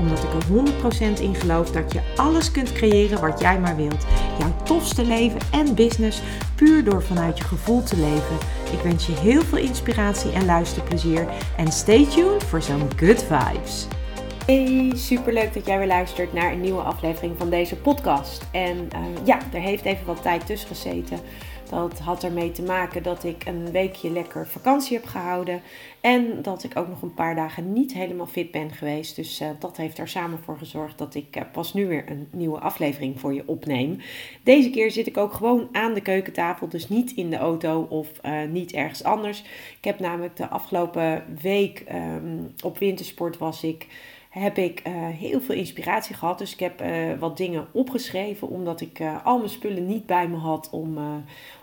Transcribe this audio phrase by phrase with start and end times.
[0.00, 4.06] Omdat ik er 100% in geloof dat je alles kunt creëren wat jij maar wilt.
[4.38, 6.22] Jouw tofste leven en business
[6.54, 8.36] puur door vanuit je gevoel te leven.
[8.72, 11.26] Ik wens je heel veel inspiratie en luisterplezier.
[11.56, 13.86] En stay tuned voor zo'n good vibes.
[14.46, 18.46] Hey, superleuk dat jij weer luistert naar een nieuwe aflevering van deze podcast.
[18.52, 21.18] En uh, ja, er heeft even wat tijd tussen gezeten.
[21.70, 25.62] Dat had ermee te maken dat ik een weekje lekker vakantie heb gehouden.
[26.00, 29.16] En dat ik ook nog een paar dagen niet helemaal fit ben geweest.
[29.16, 32.28] Dus uh, dat heeft er samen voor gezorgd dat ik uh, pas nu weer een
[32.30, 34.00] nieuwe aflevering voor je opneem.
[34.42, 36.68] Deze keer zit ik ook gewoon aan de keukentafel.
[36.68, 39.40] Dus niet in de auto of uh, niet ergens anders.
[39.76, 43.86] Ik heb namelijk de afgelopen week um, op wintersport was ik
[44.30, 44.82] heb ik
[45.18, 46.38] heel veel inspiratie gehad.
[46.38, 46.82] Dus ik heb
[47.18, 50.98] wat dingen opgeschreven, omdat ik al mijn spullen niet bij me had om,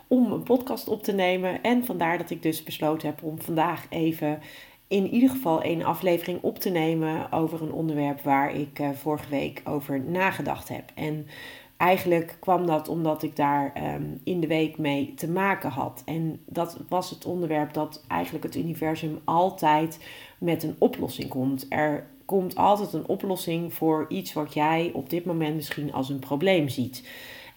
[0.07, 1.63] om een podcast op te nemen.
[1.63, 4.39] En vandaar dat ik dus besloten heb om vandaag even
[4.87, 9.61] in ieder geval een aflevering op te nemen over een onderwerp waar ik vorige week
[9.65, 10.91] over nagedacht heb.
[10.95, 11.27] En
[11.77, 16.01] eigenlijk kwam dat omdat ik daar um, in de week mee te maken had.
[16.05, 19.99] En dat was het onderwerp dat eigenlijk het universum altijd
[20.37, 21.65] met een oplossing komt.
[21.69, 26.19] Er komt altijd een oplossing voor iets wat jij op dit moment misschien als een
[26.19, 27.03] probleem ziet.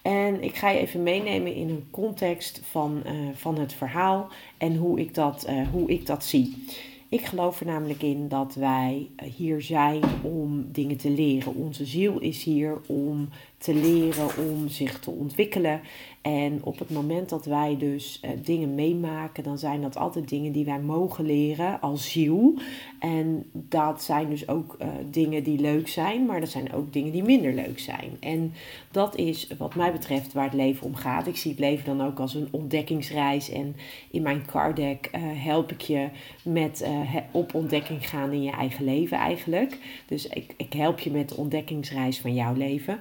[0.01, 4.27] En ik ga je even meenemen in een context van, uh, van het verhaal
[4.57, 6.65] en hoe ik, dat, uh, hoe ik dat zie.
[7.09, 11.55] Ik geloof er namelijk in dat wij hier zijn om dingen te leren.
[11.55, 13.29] Onze ziel is hier om
[13.61, 15.81] te leren, om zich te ontwikkelen.
[16.21, 20.51] En op het moment dat wij dus uh, dingen meemaken, dan zijn dat altijd dingen
[20.51, 22.53] die wij mogen leren als ziel.
[22.99, 27.11] En dat zijn dus ook uh, dingen die leuk zijn, maar dat zijn ook dingen
[27.11, 28.17] die minder leuk zijn.
[28.19, 28.53] En
[28.91, 31.27] dat is wat mij betreft waar het leven om gaat.
[31.27, 33.49] Ik zie het leven dan ook als een ontdekkingsreis.
[33.49, 33.75] En
[34.11, 36.07] in mijn card deck uh, help ik je
[36.43, 36.85] met
[37.31, 39.77] op ontdekking gaan in je eigen leven eigenlijk.
[40.05, 42.99] Dus ik, ik help je met de ontdekkingsreis van jouw leven.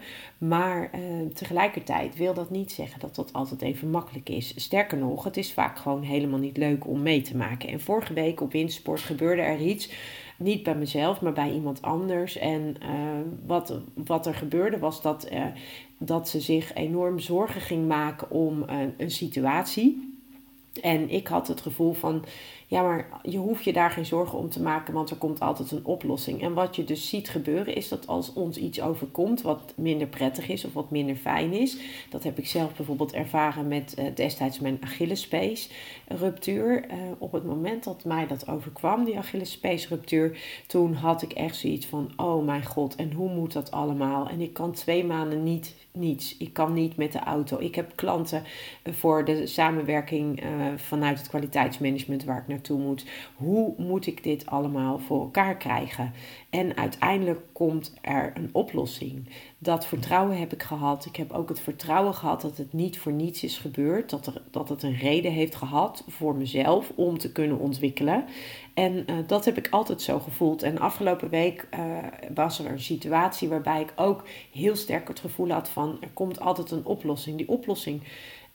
[0.51, 0.91] Maar
[1.35, 4.53] tegelijkertijd wil dat niet zeggen dat dat altijd even makkelijk is.
[4.57, 7.69] Sterker nog, het is vaak gewoon helemaal niet leuk om mee te maken.
[7.69, 9.91] En vorige week op Windsport gebeurde er iets.
[10.39, 12.37] Niet bij mezelf, maar bij iemand anders.
[12.37, 12.89] En uh,
[13.47, 15.45] wat, wat er gebeurde was dat, uh,
[15.99, 20.15] dat ze zich enorm zorgen ging maken om uh, een situatie.
[20.83, 22.25] En ik had het gevoel van,
[22.71, 25.71] ja, maar je hoeft je daar geen zorgen om te maken, want er komt altijd
[25.71, 26.43] een oplossing.
[26.43, 30.49] En wat je dus ziet gebeuren is dat als ons iets overkomt wat minder prettig
[30.49, 31.77] is of wat minder fijn is.
[32.11, 35.71] Dat heb ik zelf bijvoorbeeld ervaren met uh, destijds mijn Achillespees
[36.07, 36.85] ruptuur.
[36.91, 41.57] Uh, op het moment dat mij dat overkwam, die Achillespees ruptuur, toen had ik echt
[41.57, 44.29] zoiets van, oh mijn god, en hoe moet dat allemaal?
[44.29, 46.37] En ik kan twee maanden niet niets.
[46.37, 47.59] Ik kan niet met de auto.
[47.59, 48.43] Ik heb klanten
[48.85, 50.43] voor de samenwerking
[50.77, 53.05] vanuit het kwaliteitsmanagement waar ik naartoe moet.
[53.37, 56.13] Hoe moet ik dit allemaal voor elkaar krijgen?
[56.51, 59.29] En uiteindelijk komt er een oplossing.
[59.59, 61.07] Dat vertrouwen heb ik gehad.
[61.07, 64.11] Ik heb ook het vertrouwen gehad dat het niet voor niets is gebeurd.
[64.11, 68.25] Dat, er, dat het een reden heeft gehad voor mezelf om te kunnen ontwikkelen.
[68.75, 70.63] En uh, dat heb ik altijd zo gevoeld.
[70.63, 71.97] En afgelopen week uh,
[72.35, 76.41] was er een situatie waarbij ik ook heel sterk het gevoel had van er komt
[76.41, 77.37] altijd een oplossing.
[77.37, 78.03] Die oplossing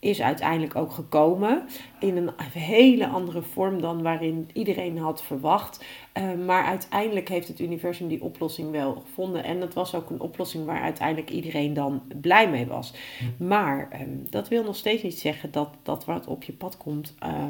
[0.05, 1.63] is uiteindelijk ook gekomen
[1.99, 5.85] in een hele andere vorm dan waarin iedereen had verwacht.
[6.17, 9.43] Uh, maar uiteindelijk heeft het universum die oplossing wel gevonden.
[9.43, 12.93] En dat was ook een oplossing waar uiteindelijk iedereen dan blij mee was.
[13.37, 17.15] Maar um, dat wil nog steeds niet zeggen dat, dat wat op je pad komt.
[17.23, 17.45] Uh,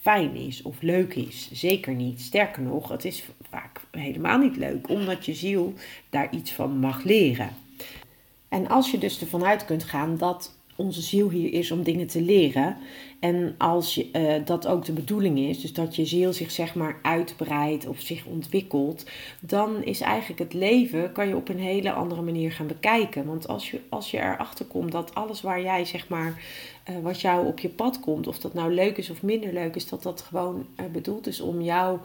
[0.00, 1.50] fijn is of leuk is.
[1.52, 2.20] Zeker niet.
[2.20, 5.72] Sterker nog, het is vaak helemaal niet leuk, omdat je ziel
[6.10, 7.50] daar iets van mag leren.
[8.48, 12.06] En als je dus ervan uit kunt gaan dat onze ziel hier is om dingen
[12.06, 12.76] te leren.
[13.20, 16.74] En als je, uh, dat ook de bedoeling is, dus dat je ziel zich zeg
[16.74, 19.06] maar uitbreidt of zich ontwikkelt,
[19.40, 23.26] dan is eigenlijk het leven, kan je op een hele andere manier gaan bekijken.
[23.26, 26.42] Want als je, als je erachter komt dat alles waar jij zeg maar,
[26.90, 29.74] uh, wat jou op je pad komt, of dat nou leuk is of minder leuk
[29.74, 31.98] is, dat dat gewoon uh, bedoeld is om jou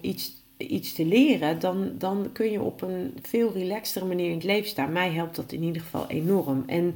[0.00, 4.44] iets iets te leren, dan, dan kun je op een veel relaxtere manier in het
[4.44, 4.92] leven staan.
[4.92, 6.64] Mij helpt dat in ieder geval enorm.
[6.66, 6.94] En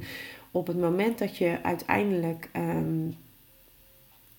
[0.51, 3.15] op het moment dat je uiteindelijk um,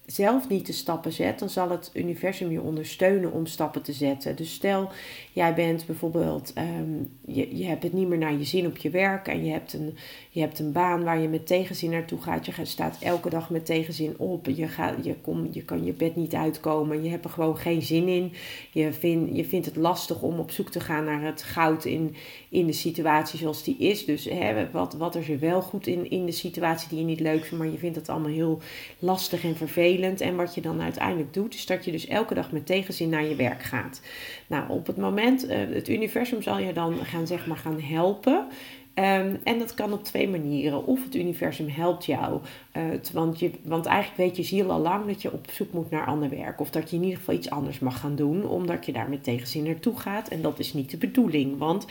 [0.07, 4.37] zelf niet de stappen zet, dan zal het universum je ondersteunen om stappen te zetten.
[4.37, 4.91] Dus stel,
[5.33, 6.93] jij bent bijvoorbeeld, ehm,
[7.27, 9.73] je, je hebt het niet meer naar je zin op je werk en je hebt,
[9.73, 9.97] een,
[10.31, 12.47] je hebt een baan waar je met tegenzin naartoe gaat.
[12.47, 14.47] Je staat elke dag met tegenzin op.
[14.47, 17.03] Je, gaat, je, kom, je kan je bed niet uitkomen.
[17.03, 18.33] Je hebt er gewoon geen zin in.
[18.71, 22.15] Je, vind, je vindt het lastig om op zoek te gaan naar het goud in,
[22.49, 24.05] in de situatie zoals die is.
[24.05, 27.21] Dus hè, wat, wat is er wel goed in, in de situatie die je niet
[27.21, 28.61] leuk vindt, maar je vindt het allemaal heel
[28.99, 29.91] lastig en vervelend.
[30.01, 33.25] En wat je dan uiteindelijk doet, is dat je dus elke dag met tegenzin naar
[33.25, 34.01] je werk gaat.
[34.47, 38.47] Nou, op het moment, uh, het universum zal je dan gaan, zeg maar, gaan helpen.
[38.95, 40.87] Um, en dat kan op twee manieren.
[40.87, 42.41] Of het universum helpt jou.
[42.77, 45.91] Uh, want, je, want eigenlijk weet je ziel al lang dat je op zoek moet
[45.91, 46.61] naar ander werk.
[46.61, 48.49] Of dat je in ieder geval iets anders mag gaan doen.
[48.49, 50.29] Omdat je daar met tegenzin naartoe gaat.
[50.29, 51.59] En dat is niet de bedoeling.
[51.59, 51.87] Want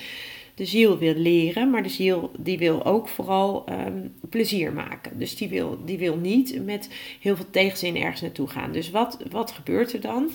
[0.55, 5.19] de ziel wil leren, maar de ziel die wil ook vooral um, plezier maken.
[5.19, 6.89] Dus die wil, die wil niet met
[7.19, 8.71] heel veel tegenzin ergens naartoe gaan.
[8.71, 10.29] Dus wat, wat gebeurt er dan?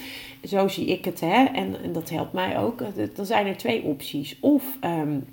[0.45, 1.45] Zo zie ik het, hè?
[1.45, 2.83] En, dat helpt mij ook.
[3.15, 4.37] Dan zijn er twee opties.
[4.41, 5.25] Of um,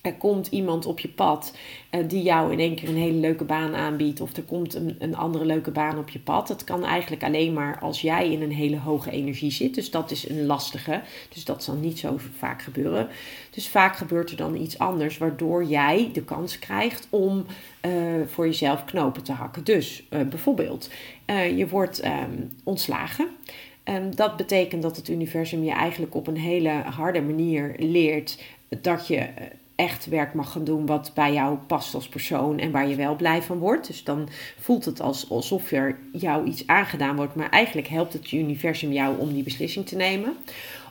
[0.00, 1.56] er komt iemand op je pad
[1.90, 4.20] uh, die jou in één keer een hele leuke baan aanbiedt.
[4.20, 6.48] Of er komt een, een andere leuke baan op je pad.
[6.48, 9.74] Het kan eigenlijk alleen maar als jij in een hele hoge energie zit.
[9.74, 11.02] Dus dat is een lastige.
[11.28, 13.08] Dus dat zal niet zo vaak gebeuren.
[13.50, 15.18] Dus vaak gebeurt er dan iets anders.
[15.18, 17.46] Waardoor jij de kans krijgt om
[17.86, 17.92] uh,
[18.26, 19.64] voor jezelf knopen te hakken.
[19.64, 20.90] Dus uh, bijvoorbeeld,
[21.56, 23.28] je wordt um, ontslagen.
[23.84, 28.42] Um, dat betekent dat het universum je eigenlijk op een hele harde manier leert
[28.80, 29.26] dat je
[29.80, 33.16] echt werk mag gaan doen wat bij jou past als persoon en waar je wel
[33.16, 33.86] blij van wordt.
[33.86, 34.28] Dus dan
[34.58, 39.18] voelt het als, alsof er jou iets aangedaan wordt, maar eigenlijk helpt het universum jou
[39.18, 40.36] om die beslissing te nemen.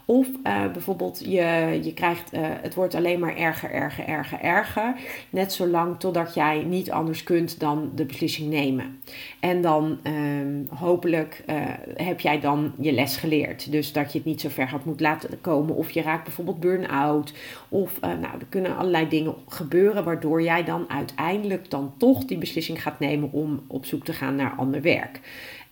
[0.10, 4.96] Of uh, bijvoorbeeld je, je krijgt, uh, het wordt alleen maar erger, erger, erger, erger.
[5.30, 9.00] Net zolang totdat jij niet anders kunt dan de beslissing nemen.
[9.40, 11.56] En dan um, hopelijk uh,
[11.96, 13.72] heb jij dan je les geleerd.
[13.72, 15.76] Dus dat je het niet zo ver gaat moet laten komen.
[15.76, 17.34] Of je raakt bijvoorbeeld burn-out.
[17.70, 22.82] Of nou, er kunnen allerlei dingen gebeuren waardoor jij dan uiteindelijk dan toch die beslissing
[22.82, 25.20] gaat nemen om op zoek te gaan naar ander werk.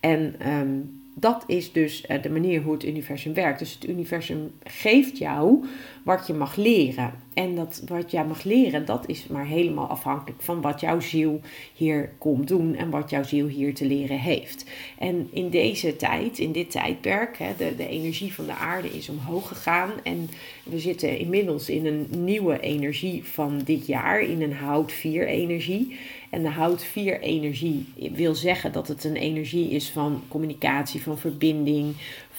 [0.00, 3.58] En um, dat is dus eh, de manier hoe het universum werkt.
[3.58, 5.64] Dus het universum geeft jou
[6.02, 7.12] wat je mag leren.
[7.38, 11.40] En dat wat jij mag leren, dat is maar helemaal afhankelijk van wat jouw ziel
[11.74, 14.64] hier komt doen en wat jouw ziel hier te leren heeft.
[14.98, 19.08] En in deze tijd, in dit tijdperk, hè, de, de energie van de aarde is
[19.08, 19.90] omhoog gegaan.
[20.02, 20.30] En
[20.62, 25.96] we zitten inmiddels in een nieuwe energie van dit jaar, in een hout 4 energie.
[26.30, 31.18] En de hout 4 energie wil zeggen dat het een energie is van communicatie, van
[31.18, 31.94] verbinding,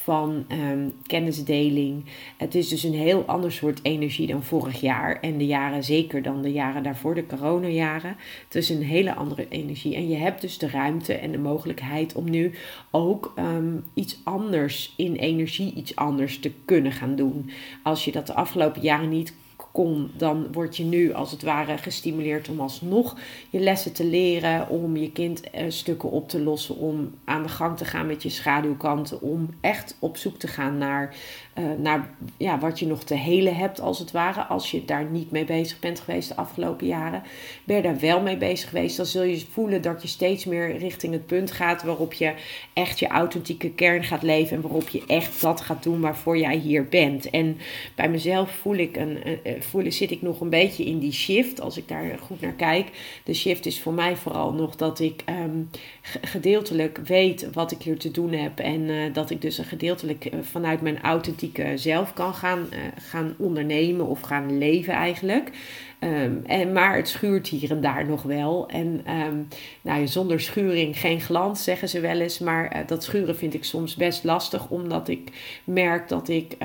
[0.10, 2.06] van um, kennisdeling.
[2.38, 6.22] Het is dus een heel ander soort energie dan vorig jaar en de jaren, zeker
[6.22, 8.16] dan de jaren daarvoor, de coronajaren.
[8.46, 9.96] Het is een hele andere energie.
[9.96, 12.52] En je hebt dus de ruimte en de mogelijkheid om nu
[12.92, 17.50] ook um, iets anders in energie, iets anders te kunnen gaan doen.
[17.84, 19.34] Als je dat de afgelopen jaren niet
[19.72, 23.18] kon, dan word je nu als het ware gestimuleerd om alsnog
[23.50, 27.50] je lessen te leren, om je kind eh, stukken op te lossen, om aan de
[27.50, 31.16] gang te gaan met je schaduwkanten, om echt op zoek te gaan naar,
[31.60, 34.42] uh, naar ja, wat je nog te helen hebt als het ware.
[34.42, 37.24] Als je daar niet mee bezig bent geweest de afgelopen jaren,
[37.64, 40.78] ben je daar wel mee bezig geweest, dan zul je voelen dat je steeds meer
[40.78, 42.34] richting het punt gaat waarop je
[42.74, 46.58] echt je authentieke kern gaat leven en waarop je echt dat gaat doen waarvoor jij
[46.58, 47.30] hier bent.
[47.30, 47.58] En
[47.96, 49.18] bij mezelf voel ik een
[49.64, 51.62] voelen, zit ik nog een beetje in die shift.
[51.62, 52.88] Als ik daar goed naar kijk.
[53.24, 55.70] De shift is voor mij vooral nog dat ik um,
[56.22, 58.60] gedeeltelijk weet wat ik hier te doen heb.
[58.60, 62.78] En uh, dat ik dus een gedeeltelijk uh, vanuit mijn authentieke zelf kan gaan, uh,
[62.96, 65.52] gaan ondernemen of gaan leven eigenlijk.
[66.04, 68.68] Um, en, maar het schuurt hier en daar nog wel.
[68.68, 69.48] En um,
[69.82, 72.40] nou, zonder schuring geen glans, zeggen ze wel eens.
[72.40, 75.32] Maar dat schuren vind ik soms best lastig, omdat ik
[75.64, 76.58] merk dat ik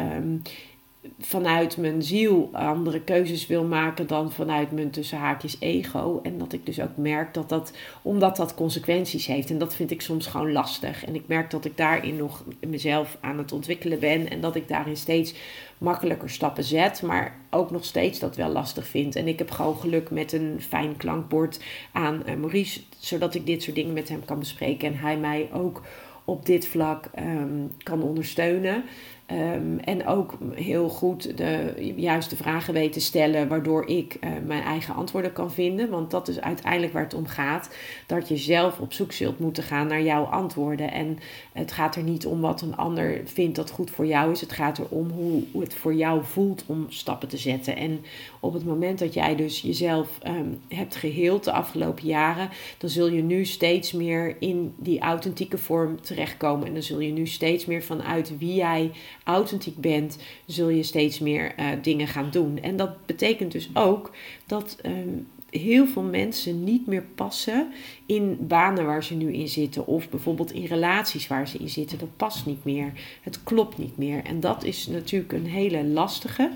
[1.21, 6.21] vanuit mijn ziel andere keuzes wil maken dan vanuit mijn tussen haakjes ego.
[6.23, 9.51] En dat ik dus ook merk dat dat, omdat dat consequenties heeft.
[9.51, 11.05] En dat vind ik soms gewoon lastig.
[11.05, 14.31] En ik merk dat ik daarin nog mezelf aan het ontwikkelen ben.
[14.31, 15.35] En dat ik daarin steeds
[15.79, 17.03] makkelijker stappen zet.
[17.03, 19.17] Maar ook nog steeds dat wel lastig vind.
[19.17, 21.61] En ik heb gewoon geluk met een fijn klankbord
[21.93, 22.81] aan uh, Maurice.
[22.99, 24.89] Zodat ik dit soort dingen met hem kan bespreken.
[24.89, 25.83] En hij mij ook
[26.25, 28.85] op dit vlak um, kan ondersteunen.
[29.27, 34.95] Ehm, en ook heel goed de juiste vragen weten stellen, waardoor ik uh, mijn eigen
[34.95, 35.91] antwoorden kan vinden.
[35.91, 37.75] Want dat is uiteindelijk waar het om gaat.
[38.07, 40.93] Dat je zelf op zoek zult moeten gaan naar jouw antwoorden.
[40.93, 41.19] En
[41.53, 44.41] het gaat er niet om wat een ander vindt dat goed voor jou is.
[44.41, 47.77] Het gaat erom hoe, hoe het voor jou voelt om stappen te zetten.
[47.77, 48.01] En
[48.41, 53.09] op het moment dat jij dus jezelf um, hebt geheeld de afgelopen jaren, dan zul
[53.09, 56.67] je nu steeds meer in die authentieke vorm terechtkomen.
[56.67, 58.91] En dan zul je nu steeds meer vanuit wie jij
[59.25, 62.59] authentiek bent, zul je steeds meer uh, dingen gaan doen.
[62.63, 64.11] En dat betekent dus ook
[64.47, 65.27] dat um,
[65.61, 67.73] heel veel mensen niet meer passen
[68.07, 69.87] in banen waar ze nu in zitten.
[69.87, 71.99] Of bijvoorbeeld in relaties waar ze in zitten.
[71.99, 72.93] Dat past niet meer.
[73.23, 74.25] Het klopt niet meer.
[74.25, 76.51] En dat is natuurlijk een hele lastige.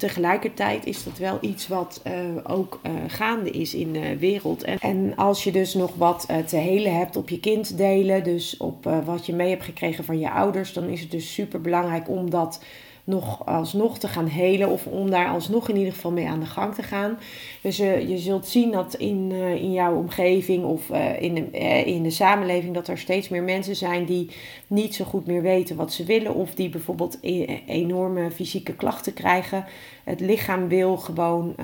[0.00, 4.64] Tegelijkertijd is dat wel iets wat uh, ook uh, gaande is in de wereld.
[4.64, 8.24] En, en als je dus nog wat uh, te helen hebt op je kind delen,
[8.24, 11.60] dus op wat je mee hebt gekregen van je ouders, dan is het dus super
[11.60, 12.60] belangrijk om dat
[13.04, 16.46] nog alsnog te gaan helen of om daar alsnog in ieder geval mee aan de
[16.46, 17.18] gang te gaan.
[17.60, 21.58] Dus uh, je zult zien dat in, uh, in jouw omgeving of uh, in, de,
[21.84, 24.30] in de samenleving dat er steeds meer mensen zijn die
[24.66, 29.14] niet zo goed meer weten wat ze willen of die bijvoorbeeld e enorme fysieke klachten
[29.14, 29.64] krijgen.
[30.04, 31.54] Het lichaam wil gewoon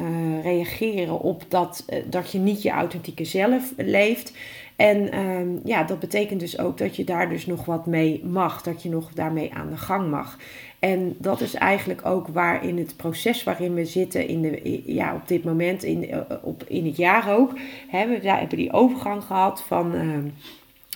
[0.43, 4.33] reageren op dat, dat je niet je authentieke zelf leeft.
[4.77, 8.63] En um, ja, dat betekent dus ook dat je daar dus nog wat mee mag,
[8.63, 10.39] dat je nog daarmee aan de gang mag.
[10.79, 15.15] En dat is eigenlijk ook waar in het proces waarin we zitten in de, ja,
[15.15, 17.53] op dit moment, in, eh, op, in het jaar ook.
[17.89, 20.19] Hè, we hebben die overgang gehad van uh,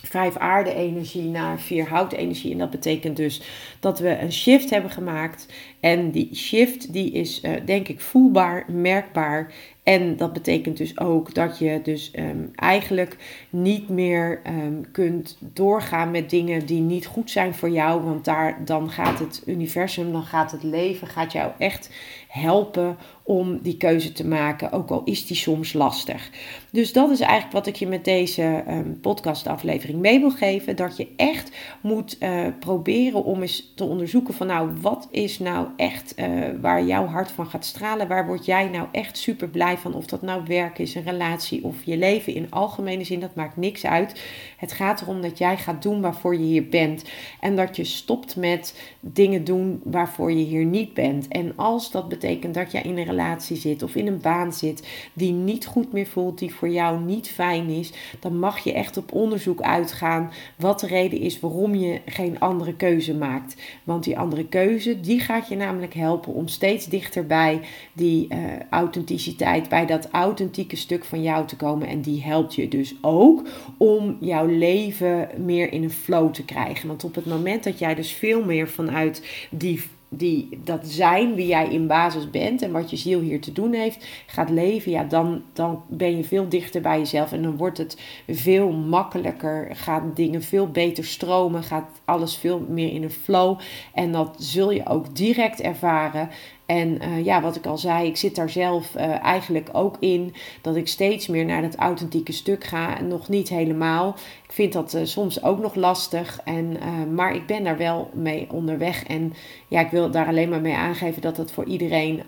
[0.03, 2.51] vijf aarde-energie naar vier hout-energie.
[2.51, 3.41] En dat betekent dus
[3.79, 5.53] dat we een shift hebben gemaakt.
[5.79, 9.53] En die shift die is uh, denk ik voelbaar, merkbaar.
[9.83, 13.17] En dat betekent dus ook dat je dus um, eigenlijk
[13.49, 18.01] niet meer um, kunt doorgaan met dingen die niet goed zijn voor jou.
[18.01, 21.89] Want daar, dan gaat het universum, dan gaat het leven, gaat jou echt
[22.27, 26.29] helpen om die keuze te maken, ook al is die soms lastig.
[26.69, 30.75] Dus dat is eigenlijk wat ik je met deze um, podcastaflevering mee wil geven.
[30.75, 35.67] Dat je echt moet uh, proberen om eens te onderzoeken van nou, wat is nou
[35.75, 36.25] echt uh,
[36.61, 38.07] waar jouw hart van gaat stralen?
[38.07, 39.93] Waar word jij nou echt super blij van?
[39.93, 43.57] Of dat nou werk is, een relatie of je leven in algemene zin, dat maakt
[43.57, 44.21] niks uit.
[44.57, 47.03] Het gaat erom dat jij gaat doen waarvoor je hier bent.
[47.39, 51.27] En dat je stopt met dingen doen waarvoor je hier niet bent.
[51.27, 54.87] En als dat betekent dat jij in een relatie zit of in een baan zit
[55.13, 58.97] die niet goed meer voelt, die voor jou niet fijn is, dan mag je echt
[58.97, 63.55] op onderzoek uitgaan wat de reden is waarom je geen andere keuze maakt.
[63.83, 67.59] Want die andere keuze, die gaat je namelijk helpen om steeds dichter bij
[67.93, 68.37] die uh,
[68.69, 71.87] authenticiteit, bij dat authentieke stuk van jou te komen.
[71.87, 76.87] En die helpt je dus ook om jouw leven meer in een flow te krijgen.
[76.87, 79.81] Want op het moment dat jij dus veel meer vanuit die
[80.13, 83.73] die, dat zijn wie jij in basis bent en wat je ziel hier te doen
[83.73, 87.77] heeft, gaat leven, ja, dan, dan ben je veel dichter bij jezelf en dan wordt
[87.77, 93.59] het veel makkelijker, gaan dingen veel beter stromen, gaat alles veel meer in een flow
[93.93, 96.29] en dat zul je ook direct ervaren.
[96.71, 100.33] En uh, ja, wat ik al zei, ik zit daar zelf uh, eigenlijk ook in
[100.61, 102.97] dat ik steeds meer naar dat authentieke stuk ga.
[102.97, 104.15] En nog niet helemaal.
[104.43, 106.39] Ik vind dat uh, soms ook nog lastig.
[106.43, 106.77] En,
[107.13, 109.03] maar ik ben daar wel mee onderweg.
[109.03, 109.33] En
[109.67, 112.23] ja, ik wil daar alleen maar mee aangeven dat het voor iedereen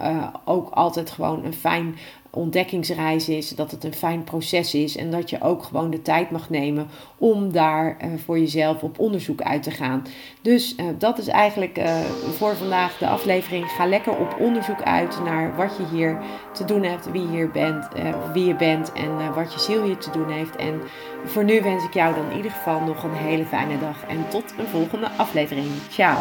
[0.45, 1.95] ook altijd gewoon een fijn
[2.35, 6.31] ontdekkingsreis is, dat het een fijn proces is en dat je ook gewoon de tijd
[6.31, 6.87] mag nemen
[7.17, 10.05] om daar uh, voor jezelf op onderzoek uit te gaan.
[10.41, 11.99] Dus uh, dat is eigenlijk uh,
[12.37, 13.65] voor vandaag de aflevering.
[13.65, 16.17] Ga lekker op onderzoek uit naar wat je hier
[16.51, 17.87] te doen hebt, wie, hier bent,
[18.33, 20.55] wie je bent en wat je ziel hier te doen heeft.
[20.55, 20.81] En
[21.25, 24.29] voor nu wens ik jou dan in ieder geval nog een hele fijne dag en
[24.29, 25.67] tot een volgende aflevering.
[25.89, 26.17] Ciao!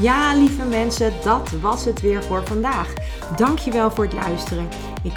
[0.00, 2.92] Ja, lieve mensen, dat was het weer voor vandaag.
[3.36, 4.68] Dankjewel voor het luisteren.
[5.02, 5.16] Ik